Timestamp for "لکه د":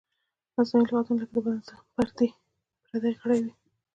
1.21-1.37